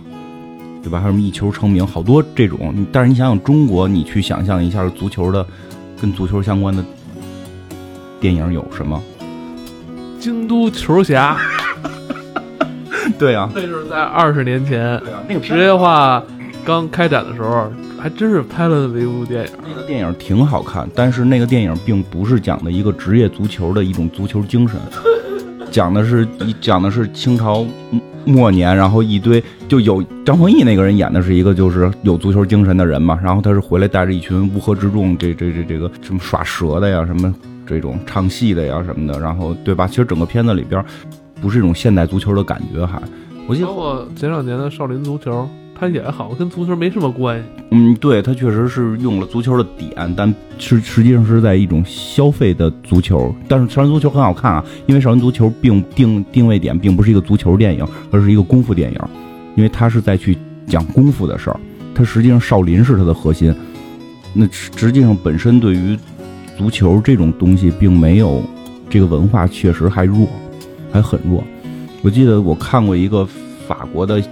[0.81, 0.99] 对吧？
[0.99, 2.73] 还有什么一球成名，好多这种。
[2.91, 5.45] 但是你想想中国，你去想象一下足球的，
[6.01, 6.83] 跟足球相关的
[8.19, 9.01] 电影有什么？
[10.19, 11.37] 京都球侠。
[13.19, 16.23] 对啊，那就是在二十年前，那个职业化
[16.65, 17.71] 刚开展的时候。
[18.03, 24.77] 还真是拍了这么一部电影，那个电影挺好看，但是那个电影并不是讲的一个职业足球的一种足球精神，
[25.71, 27.65] 讲的是一讲的是清朝
[28.25, 37.33] 末年，然后一堆就有张丰毅那个人演的是一个就是有足球精神的人嘛，然后他是回来带着一群乌合之众，这这这这个什么耍蛇的呀，什么
[37.65, 39.87] 这种唱戏的呀什么的，然后对吧？
[39.87, 40.83] 其实整个片子里边
[41.41, 43.01] 不是一种现代足球的感觉，还
[43.47, 45.47] 我记得包括前两年的少林足球。
[45.83, 47.45] 看起来好像跟足球没什么关系。
[47.71, 53.35] 嗯，对，它确实是用了足球的点，但是实际上是在一种消费的足球。
[53.49, 58.99] 但是少林足球很好看啊，因为少林足球并定定位点并不是一个足球电影，而是一个功夫电影，
[59.57, 61.59] 因为它是在去讲功夫的事儿。
[61.93, 63.53] 它实际上少林是它的核心，
[64.33, 65.99] 那实际上本身对于
[66.57, 68.41] 足球这种东西并没有
[68.89, 70.29] 这个文化，确实还弱，
[70.93, 71.43] 还很弱。
[72.01, 73.27] 我记得我看过一个
[73.67, 74.23] 法国的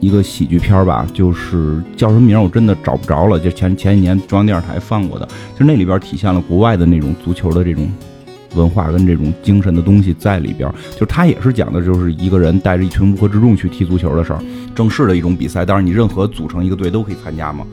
[0.00, 7.90] 一个喜剧片吧，就是叫什么名我真的找不着了，就前前几年中央电视台放过的，就那里边体现了国外的那种足球的这种
[8.54, 10.72] 文化跟这种精神的东西在里边。
[10.98, 14.40] 就他也是讲的，就是一个人带着一群乌合之众去踢足球的事儿，
[14.74, 15.64] 正式的一种比赛。
[15.64, 17.66] 但是，你任何组成一个队都可以参加嘛。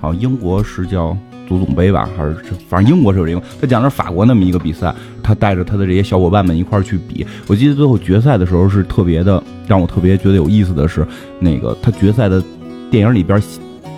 [0.00, 1.16] 好英国是叫。
[1.46, 2.36] 足总杯吧，还是
[2.68, 3.42] 反正英国是有这个。
[3.60, 7.26] 他讲的是法国那么一个比赛，他带着他的这些小伙伴们一块儿去比。
[7.46, 11.06] 我记得最后决赛的时候是特别的，让我特别觉得有意思的是，
[11.38, 12.42] 那个他决赛的
[12.90, 13.40] 电影里边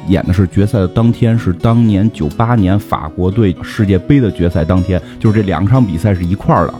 [0.09, 6.75] 演的是决赛的当天是当年九八年法国队世界杯的决赛当天，就是这两场比赛是一块儿的，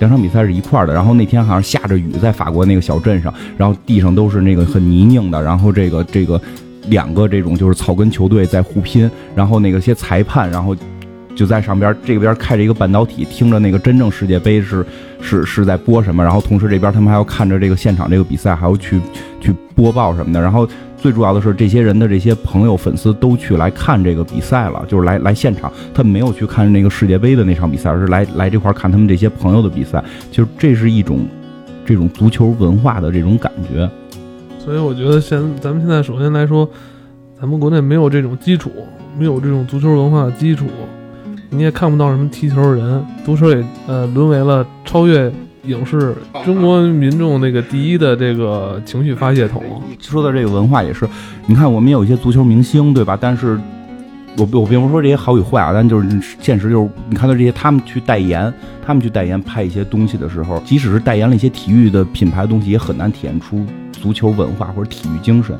[0.00, 0.92] 两场比赛是一块儿的。
[0.92, 6.40] 然后那天好像下着雨，在法国那个小镇上，然后地上都是那个很泥泞的，然后这个这个。
[6.88, 10.76] 两个这种就是草根球队在互拼，然后那个些裁判，然后
[11.34, 14.84] 就在上边这边开着一个半导体，听着那个真正世界杯是
[15.20, 19.00] 是是在播什么，然后同时这边他们还要看着这个现场这个比赛，还要去
[19.40, 20.40] 去播报什么的。
[20.40, 20.68] 然后
[20.98, 31.26] 最主要的是，这些人的这些朋友粉丝都去来看这个比赛了，就是来来现场，他没有去看那个世界杯的那场比赛，而是来来这块看他们这些朋友的比赛，就是这是一种
[31.86, 33.88] 这种足球文化的这种感觉。
[34.64, 36.68] 所以我觉得现咱们现在首先来说，
[37.38, 38.70] 咱们国内没有这种基础，
[39.18, 40.66] 没有这种足球文化的基础，
[41.50, 45.30] 你也看不到什么踢球的人，足球也呃沦为了超越
[45.64, 49.60] 影视中国民众那个第一的这个情绪发泄筒。
[49.98, 51.08] 说到这个文化也是，
[51.46, 53.18] 你看我们有一些足球明星，对吧？
[53.20, 53.58] 但是
[54.38, 56.08] 我我并不是说这些好与坏啊，但就是
[56.40, 58.52] 现实就是，你看到这些他们去代言，
[58.86, 63.66] 他们去代言拍一些东西的时候，即使是代言了一些体育的品牌东西，也很难体现出。
[64.02, 65.56] 足球文化或者体育精神，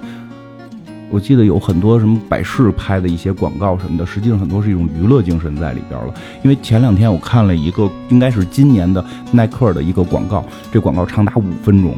[1.11, 6.13] 我记得有很多什么百事拍的一些广告什么的，实际上很多是一种娱乐精神在里边了。
[6.43, 11.95] 因为前两天我看了一个，应该是今年的耐克的一个广告，这广告长达五分钟。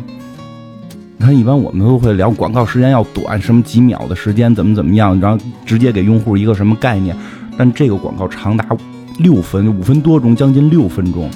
[1.17, 7.17] 你看，一般我们都会聊广告时间要短，什么几秒的时间怎么怎么样，然后直接给用户一个什么概念。
[7.57, 8.67] 但这个广告长达
[9.21, 11.31] 六分，五分多钟，将近六分钟，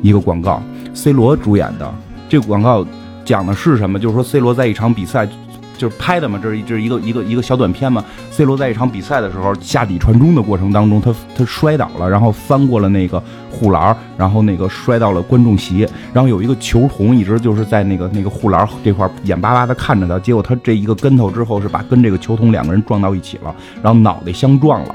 [0.00, 0.62] 一个广告
[0.94, 1.94] ，C 罗主演的
[2.30, 2.86] 这个广告。
[3.28, 3.98] 讲的是什么？
[3.98, 5.28] 就是说，C 罗在一场比赛，
[5.76, 8.02] 就是拍的嘛，这是一这是一个一个一个小短片嘛。
[8.30, 24.94] C 罗在一场比赛的时候下底传中的过程当中，他他摔倒了，然后翻过了那个护栏，然后那个摔到了观众席，然后有一个球童一直就是在那个那个护栏这块眼巴巴的看着他，结果他这一个跟头之后是把跟这个球童两个人撞到一起了，然后脑袋相撞了，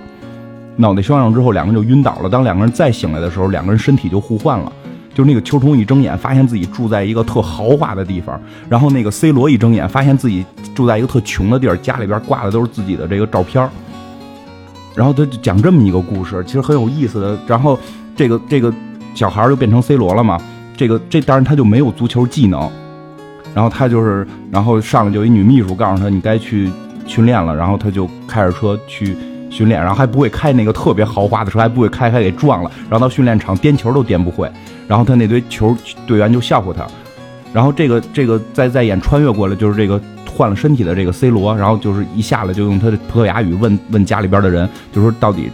[0.78, 2.28] 脑袋相撞之后两个人就晕倒了。
[2.28, 4.74] 当两个人再醒来的时候，两个人身体就互换了。
[5.14, 13.68] 就那个球童一睁眼，发现自己住在一个特豪华的地方，然后那个 C 罗一睁眼，发现自己住在一个特穷的地儿，家里边挂的都是自己的这个照片
[14.96, 17.38] 然后他就讲这么一个故事，其实很有意思的。
[17.48, 17.78] 然后
[18.16, 18.74] 这个这个
[19.14, 20.42] 小孩就变成 C 罗了嘛，
[20.76, 22.70] 这个这当然他就没有足球技能，
[23.54, 26.72] 然后他就是，然后上来就一女秘书告诉他你该去
[27.06, 29.16] 训练了，然后他就开着车去。
[29.50, 32.72] 训练，然后还不会开那个特别豪华的车，还不会开，还给撞了。
[32.90, 34.52] 然后到训练场颠球都颠不会，
[34.88, 36.88] 然后他那堆球队员就笑话他。
[37.54, 40.02] 然后这个这个再再演穿越过来，就是这个
[40.36, 45.50] 换了身体的这个 C 罗，然后就是一下来就用他的葡萄牙语问问家里边的人，就说到底。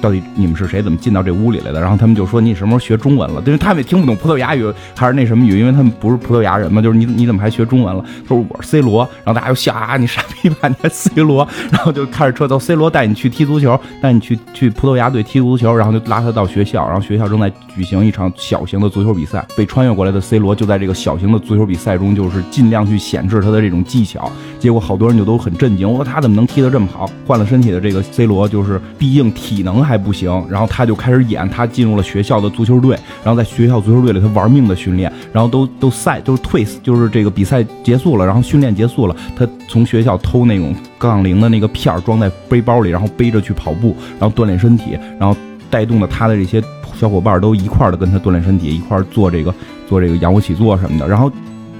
[0.00, 0.82] 到底你们是谁？
[0.82, 1.80] 怎么进到这屋里来的？
[1.80, 3.42] 然后他们就说你什么时候学中文了？
[3.46, 6.80] 因为他们也听不懂葡萄牙语还是那什么语，因为他们不是葡萄牙人嘛。
[6.82, 8.04] 就是你你怎么还学中文了？
[8.22, 11.46] 他说我是 C 罗，然后大家就笑啊，你傻逼吧，你还 C 罗？
[11.70, 19.44] 然后就开着车走，C 罗带你去踢足球，带你去去葡萄牙队踢足球，然后就拉他到学校，然后学校正在举行一场小型的足球比赛。
[19.56, 24.30] 被穿越过来的 C 罗就在这个小型的足球比赛中，就是尽量去显示他的这种技巧。
[24.60, 27.10] 结果好多人就都很震惊，我说他怎么能踢得这么好？
[27.26, 29.78] 换了身体的这个 C 罗就是毕竟体能。
[29.88, 45.34] 还不行，然后他就开始演，他进入了学校的足球队，然后在学校足球队里，他玩命的训练，然后都都赛都是退，就是这个比赛结束了，然后训练结束了，他从学校偷那种杠铃的那个片儿装在背包里，然后背着去跑步，然后锻炼身体，然后
[45.70, 46.62] 带动了他的这些
[46.94, 49.54] 小伙伴都一块儿的跟他锻炼身体，一块儿做这个
[49.88, 51.32] 做这个仰卧起坐什么的，然后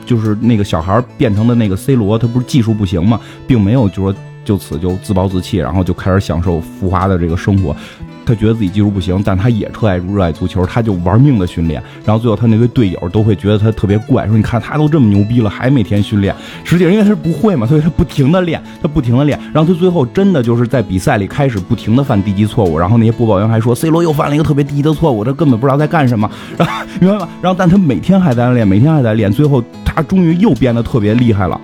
[0.06, 4.14] 就是那个小孩变成的那个 C 罗，他不是技术不行嘛，并没有就说。
[4.48, 7.76] 就此就自暴自弃，然后就开始享受浮华的这个生活。
[8.24, 11.82] 他觉得自己技术不行，但他也特爱热爱足球，他就玩命的训练。
[12.04, 16.34] 然后最后他那堆队友都会觉得他特别怪，说你看他都这么牛逼了，还每天训练。
[16.64, 19.38] 实际上因为他是不会嘛，所以他不停的练，他不停的练。
[19.52, 22.78] 然后他最后真的就是在比赛里开始不停的犯低级错误。
[22.78, 26.30] 然后那些播报员还说 C 罗又犯了一个特别低级的错误，他根本不知道在干什么。
[26.56, 27.28] 然后明白吗？
[27.42, 31.58] 然后但他每天还在练，每天还在练，最后他终于又变得特别厉害了。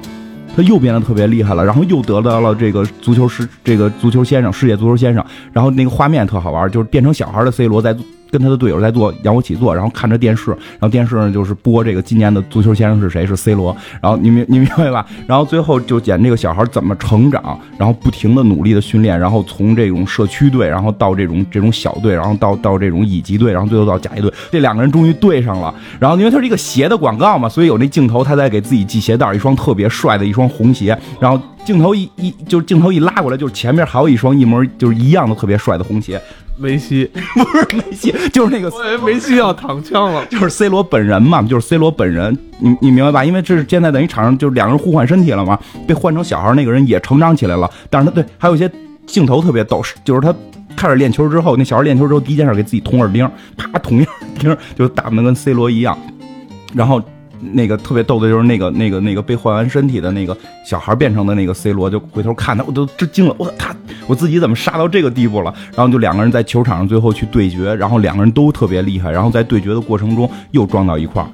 [0.56, 5.24] 他又变得特别厉害了，然后又得到了这个足球师这个足球先生，世界足球先生。
[5.52, 7.96] 然后那个画面特好玩，就是变成小孩的 C 罗在。
[8.34, 13.24] 跟他的队友在做仰卧起坐，然后看着电视，然后电视上就是播这个今年的足球先生是谁？
[13.24, 13.74] 是 C 罗。
[14.00, 15.06] 然后你明你明白吧？
[15.28, 25.72] 然后最后就演这个小孩怎么成长，然后不停的努力的训练，然后从这种社区队，然后到这种这种小队，然后到到这种乙级队，然后最后到甲级队，这两个人终于对上了。
[26.00, 30.98] 然后因为他是一个鞋的广告嘛，所以有那镜头他在给自己系鞋带，一双特别帅的一双红鞋。
[31.20, 36.20] 然后镜头一一就是镜头一拉过来，就是前面还有一双一模就是一样的特别帅的红鞋。
[36.56, 43.24] 梅西 不是梅西，就是那个我以为梅西要躺枪了， 就是 C 罗本人嘛，就是 C 罗本人，你你明白吧？
[43.24, 48.70] 因为这是现在等于场上就是两个人互换身体了嘛，被换成小孩那个人也成长起来了，但是他对还有一些
[49.06, 50.34] 镜头特别逗，就是他
[50.76, 55.98] 开始练球之后，那小孩练球之后第一件事给自己捅耳钉，啪捅一耳钉，就打的跟 C 罗一样，
[56.72, 57.02] 然后。
[57.52, 63.74] 那个特别逗的就是那个那个那个被换完身体的那个小孩变成的那个 C 罗，就回头看他，我都震惊了，我他
[64.06, 65.54] 我自己怎么杀到这个地步了？
[65.76, 71.28] 然后就两个人在球场上最后去对决，然后两个人都特别厉害，然后在对决的过程中又撞到一块儿，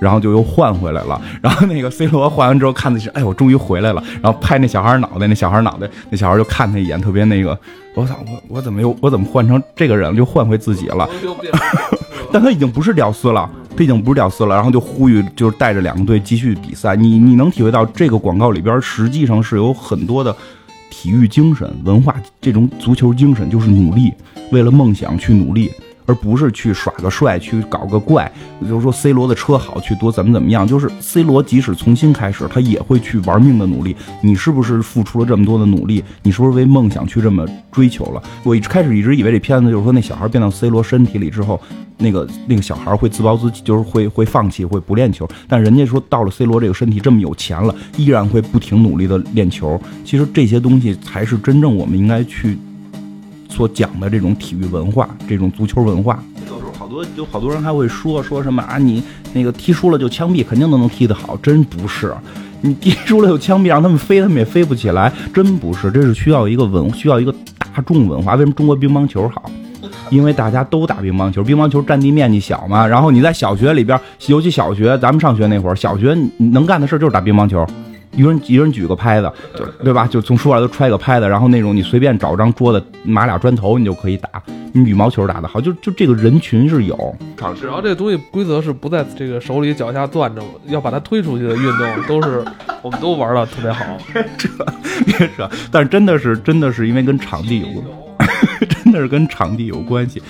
[0.00, 1.20] 然后就又换回来了。
[1.40, 4.02] 然后那个 C 罗换完之后看的是，哎，我终于回来了。
[4.22, 7.58] 然后拍那小孩脑袋，那小孩脑袋，那小孩就看他一眼，特别那个，
[7.94, 11.08] 我操，我我怎么又我怎么换成这个人，就换回自己了？
[12.32, 13.48] 但他已经不是屌丝了。
[13.76, 16.94] 毕竟不是屌丝了，然后就呼吁，就是带着两个队继续比赛。
[16.94, 20.34] 你你能体会到这个广告里边实际上是有很多的
[20.90, 24.12] 体育精神、文化这种足球精神，就是努力，
[24.50, 25.70] 为了梦想去努力。
[26.06, 28.30] 而不是去耍个帅，去搞个怪，
[28.68, 30.66] 就是说 C 罗的车好，去多怎么怎么样。
[30.66, 33.96] 就是 C 罗即使重新开始，他也会去玩命的努力。
[34.22, 36.02] 你是不是付出了这么多的努力？
[36.22, 38.22] 你是不是为梦想去这么追求了？
[38.42, 41.60] 我一开始一直以为这片子就是说那小孩变到 C 罗身体里之后，
[41.98, 45.28] 那个那个小孩会自暴自弃，就是会会放弃，会不练球。
[45.48, 49.80] 但人家说到了 C 罗这个身体这么有钱了，依然会不停努力的练球。
[50.04, 52.58] 其实这些东西才是真正我们应该去。
[53.52, 59.02] 所讲的这种体育文化，这种足球文化，有时候好多有好多人还会说说什么啊，你
[59.34, 62.14] 那个踢输了就枪毙，肯定都能踢得好，真不是。
[62.62, 65.90] 你踢输了就枪毙，让他们飞，他们也飞不起来，真不是。
[65.90, 68.34] 这是需要一个文，需要一个大众文化。
[68.36, 69.50] 为什么中国乒乓球好？
[70.10, 72.86] 因为大家都打乒乓球，乒乓球占地面积小嘛。
[72.86, 73.98] 然后你在小学里边，
[74.28, 77.66] 尤其小学，咱们上学那会儿，小学能干的事就是打乒乓球。
[78.14, 80.06] 一个人一个人举个拍子，就对吧？
[80.06, 84.28] 就从书包里头揣个拍子，然后那种你随便找张桌子，码俩砖头，你就可以打。
[84.74, 87.14] 你羽毛球打得好，就就这个人群是有。
[87.58, 92.42] 只要这东西规则是不在这个手里脚下攥着，要把它推出去的运动，都是
[92.80, 93.84] 我们都玩的特别好。
[94.38, 94.48] 这
[95.04, 98.28] 别扯，但是真的是真的是因为跟场地有关，
[98.68, 100.22] 真的是跟场地有关系。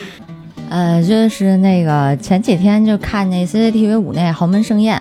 [0.68, 5.00] 呃，就是那个前几天就看那 CCTV 五那豪门盛宴。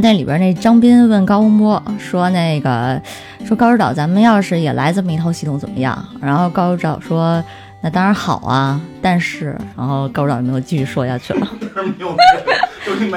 [0.00, 3.00] 那里边那张斌问高洪波说：“那个
[3.44, 7.42] 说高指导，咱们要是也来这么一套系统怎么样？”然后高指导说
[7.82, 9.56] ：“那当然好啊，但是……
[9.76, 11.48] 然后高指导没有继续说下去了。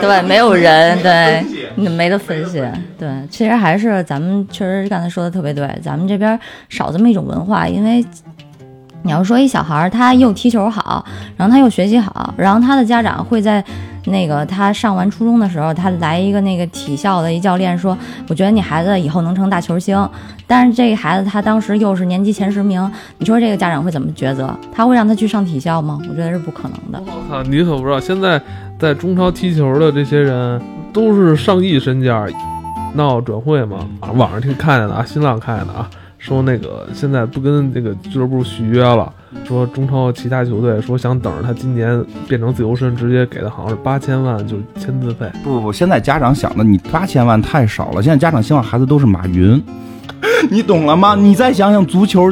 [0.01, 1.43] 对，没有人，对，
[1.89, 2.63] 没得分析。
[2.97, 8.03] 对，其实还是咱们确实刚才说的特别对，咱们这边少这么一种文化，因为
[9.03, 13.63] 你要说一小孩儿他又踢球好，然后他又学习好，然后他的家长会在。”
[14.09, 17.97] 那个他上完初中的时候，他来一个那个体校的一教练说
[18.29, 20.09] ：“我觉得你孩子以后能成大球星。”
[20.47, 24.57] 但是这个孩子他当时又是年级前十名，你说这个家长会怎么抉择？
[24.73, 25.99] 他会让他去上体校吗？
[26.09, 27.03] 我觉得是不可能的。
[27.05, 28.41] 我靠，你可不知道，现在
[28.79, 30.61] 在中超踢球的这些人
[30.93, 32.25] 都是上亿身价，
[32.93, 33.79] 闹转会嘛？
[34.15, 35.89] 网上听看见的啊，新浪看见的啊。
[36.27, 39.09] 说那个现在不跟那个俱乐部续约了，
[39.45, 45.25] 说中超其他球队说想等着他今年变成自由身，直接给他好像是八千万就签字费。
[45.41, 49.63] 不不不，现在家长想的你八千万太少了，现在家长希望孩子都是马云，
[50.51, 51.15] 你懂了吗？
[51.15, 52.29] 你再想想足球，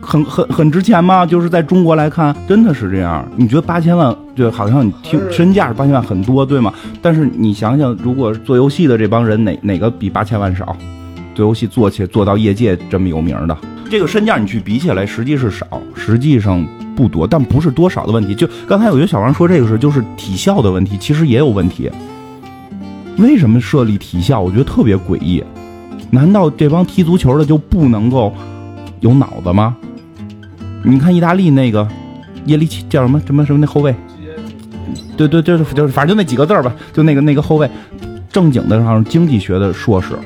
[0.00, 1.26] 很很很值钱吗？
[1.26, 3.30] 就是在中国来看，真的是这样。
[3.36, 6.72] 你觉得八千万就好像你听身价是八千万很多对吗？
[7.02, 10.74] 但是你想想，如果做游戏的这帮人哪哪个比八千万少？
[11.38, 13.56] 做游戏做起做到业界这么有名的，
[13.88, 16.66] 这个身价你去比起来，实际是少，实际上
[16.96, 18.34] 不多，但不是多少的问题。
[18.34, 21.88] 就刚才有一个小王说这个是就是体校的问题，其实也有问题。
[23.18, 24.40] 为什么设立体校？
[24.40, 25.40] 我觉得特别诡异。
[26.10, 28.34] 难道这帮踢足球的就不能够
[28.98, 29.76] 有脑子吗？
[30.82, 31.86] 你看意大利那个
[32.46, 33.94] 耶利奇叫什么什么什么那后卫，
[35.16, 37.70] 对对，就是就是反正就那几个字吧，就那个那个后卫，
[38.32, 40.18] 正经的上经济学的硕士，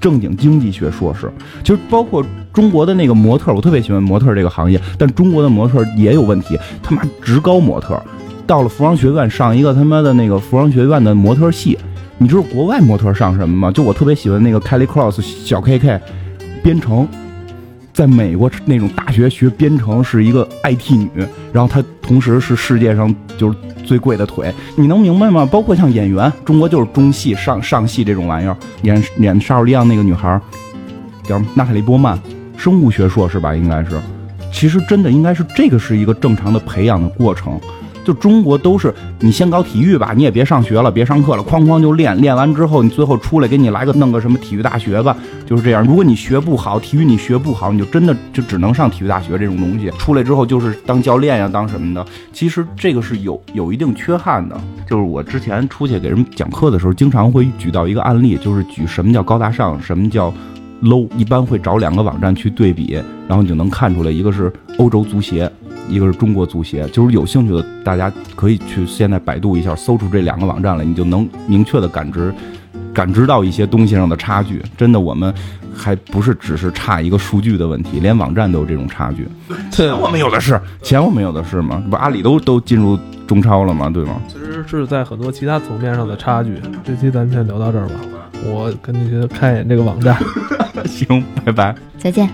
[0.00, 1.30] 正经经济学硕士，
[1.62, 8.02] 其实包括中国的那个模特，我特别喜欢模特这个行业，但中国的模特也有问题，他妈职高模特，
[8.46, 11.78] 到了服装学院上一个他妈的那个服装学院的模特系，
[12.18, 13.70] 你知道国外模特上什么吗？
[13.70, 16.00] 就我特别喜欢那个 Kelly Cross 小 KK，
[16.62, 17.06] 编程。
[17.92, 21.10] 在美国那种大学学编程是一个 IT 女，
[21.52, 25.46] 然后她同时是世界上就是最贵的腿，你能明白吗？
[25.50, 30.40] 包括像演员，中国就是中戏上上戏这种玩意儿，演演莎士利亚那个女孩
[31.24, 32.18] 叫娜塔莉波曼，
[32.56, 34.00] 生物学硕士吧，应该是。
[34.52, 37.60] 其实真的应该是这个是一个正常的培养的过程。
[38.04, 45.84] 就中国都是你先搞体育吧，你也别上学了，别上课了，哐哐就练，练完之后你最后出来给你来个弄个什么体育大学吧，就是这样。
[45.84, 49.90] 如果你学不好体育，你学不好，你就真的就只能上体育大学这种东西。
[49.98, 52.04] 出来之后就是当教练呀，当什么的。
[52.32, 54.58] 其实这个是有有一定缺憾的。
[54.88, 60.32] 就是我之前出去给人讲课的时候，经常会举到一个案例，就是举什么叫高大上，什么叫
[60.82, 65.50] low，一般会找两个网站去对比，然后你就能看出来，一个是欧洲足协。
[65.90, 72.32] 一个是中国足协，就是有兴趣的大家可以去现在百度一下，搜出这两个网站来，你就能明确的感知，
[72.94, 74.62] 感知到一些东西上的差距。
[74.76, 75.34] 真的，我们
[75.74, 79.26] 还不是只是差一个数据的问题，连网站都有这种差距。
[79.70, 81.82] 钱我们有的是，钱我们有的是吗？
[81.90, 83.90] 不，阿里都都进入中超了吗？
[83.90, 84.20] 对吗？
[84.28, 86.54] 其实是在很多其他层面上的差距。
[86.84, 87.94] 这期咱们先聊到这儿吧。
[88.44, 90.16] 我跟那些看一眼这个网站。
[90.86, 92.28] 行，拜拜，再见。